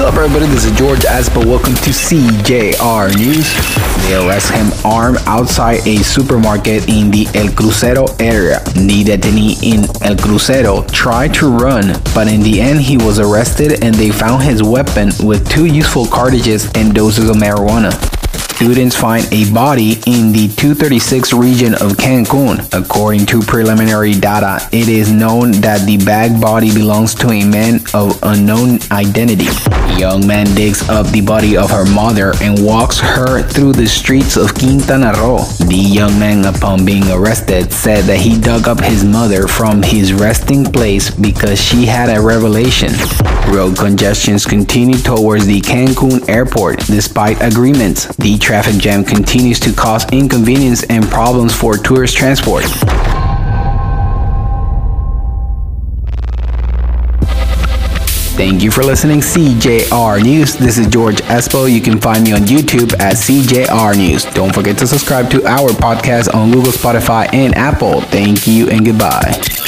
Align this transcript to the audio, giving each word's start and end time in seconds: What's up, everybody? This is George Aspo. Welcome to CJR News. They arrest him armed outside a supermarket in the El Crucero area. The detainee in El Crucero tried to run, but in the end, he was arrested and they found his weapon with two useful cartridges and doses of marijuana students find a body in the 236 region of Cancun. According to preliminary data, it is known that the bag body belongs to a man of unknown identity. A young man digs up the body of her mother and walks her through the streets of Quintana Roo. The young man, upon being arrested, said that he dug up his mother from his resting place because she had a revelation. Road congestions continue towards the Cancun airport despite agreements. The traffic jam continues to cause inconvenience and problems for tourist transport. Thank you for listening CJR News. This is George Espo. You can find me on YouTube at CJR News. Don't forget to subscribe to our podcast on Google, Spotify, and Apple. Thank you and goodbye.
What's 0.00 0.16
up, 0.16 0.24
everybody? 0.24 0.46
This 0.46 0.64
is 0.64 0.72
George 0.78 1.00
Aspo. 1.00 1.44
Welcome 1.44 1.74
to 1.74 1.90
CJR 1.90 3.14
News. 3.18 3.52
They 4.06 4.14
arrest 4.16 4.50
him 4.50 4.72
armed 4.82 5.18
outside 5.26 5.86
a 5.86 5.98
supermarket 5.98 6.88
in 6.88 7.10
the 7.10 7.26
El 7.34 7.48
Crucero 7.48 8.08
area. 8.18 8.60
The 8.60 9.04
detainee 9.04 9.62
in 9.62 9.80
El 10.02 10.16
Crucero 10.16 10.90
tried 10.90 11.34
to 11.34 11.50
run, 11.50 12.00
but 12.14 12.28
in 12.28 12.40
the 12.40 12.62
end, 12.62 12.80
he 12.80 12.96
was 12.96 13.18
arrested 13.18 13.84
and 13.84 13.94
they 13.94 14.10
found 14.10 14.42
his 14.42 14.62
weapon 14.62 15.10
with 15.22 15.46
two 15.50 15.66
useful 15.66 16.06
cartridges 16.06 16.70
and 16.74 16.94
doses 16.94 17.28
of 17.28 17.36
marijuana 17.36 18.09
students 18.60 18.94
find 18.94 19.26
a 19.32 19.50
body 19.54 19.92
in 20.06 20.32
the 20.32 20.46
236 20.60 21.32
region 21.32 21.72
of 21.72 21.92
Cancun. 21.92 22.60
According 22.78 23.24
to 23.32 23.40
preliminary 23.40 24.12
data, 24.12 24.60
it 24.70 24.86
is 24.86 25.10
known 25.10 25.52
that 25.62 25.86
the 25.86 25.96
bag 26.04 26.38
body 26.38 26.70
belongs 26.74 27.14
to 27.14 27.30
a 27.30 27.42
man 27.42 27.80
of 27.94 28.18
unknown 28.22 28.78
identity. 28.92 29.48
A 29.70 29.98
young 29.98 30.26
man 30.26 30.44
digs 30.54 30.86
up 30.90 31.06
the 31.06 31.22
body 31.22 31.56
of 31.56 31.70
her 31.70 31.86
mother 31.86 32.34
and 32.42 32.62
walks 32.62 33.00
her 33.00 33.40
through 33.40 33.72
the 33.72 33.86
streets 33.86 34.36
of 34.36 34.52
Quintana 34.52 35.14
Roo. 35.14 35.38
The 35.66 35.80
young 35.80 36.18
man, 36.18 36.44
upon 36.44 36.84
being 36.84 37.10
arrested, 37.10 37.72
said 37.72 38.04
that 38.04 38.18
he 38.18 38.38
dug 38.38 38.68
up 38.68 38.80
his 38.80 39.02
mother 39.02 39.48
from 39.48 39.82
his 39.82 40.12
resting 40.12 40.64
place 40.64 41.08
because 41.08 41.58
she 41.58 41.86
had 41.86 42.14
a 42.14 42.20
revelation. 42.20 42.90
Road 43.48 43.76
congestions 43.76 44.46
continue 44.46 44.98
towards 44.98 45.46
the 45.46 45.60
Cancun 45.60 46.28
airport 46.28 46.78
despite 46.86 47.40
agreements. 47.40 48.06
The 48.16 48.38
traffic 48.38 48.80
jam 48.80 49.04
continues 49.04 49.58
to 49.60 49.72
cause 49.72 50.04
inconvenience 50.12 50.84
and 50.84 51.04
problems 51.06 51.54
for 51.54 51.76
tourist 51.76 52.16
transport. 52.16 52.64
Thank 58.40 58.62
you 58.62 58.70
for 58.70 58.82
listening 58.82 59.20
CJR 59.20 60.22
News. 60.22 60.54
This 60.54 60.78
is 60.78 60.86
George 60.86 61.16
Espo. 61.22 61.70
You 61.70 61.82
can 61.82 62.00
find 62.00 62.24
me 62.24 62.32
on 62.32 62.40
YouTube 62.40 62.98
at 62.98 63.16
CJR 63.16 63.96
News. 63.98 64.24
Don't 64.24 64.54
forget 64.54 64.78
to 64.78 64.86
subscribe 64.86 65.30
to 65.32 65.44
our 65.44 65.68
podcast 65.70 66.34
on 66.34 66.50
Google, 66.50 66.72
Spotify, 66.72 67.28
and 67.34 67.54
Apple. 67.54 68.00
Thank 68.00 68.46
you 68.46 68.70
and 68.70 68.86
goodbye. 68.86 69.59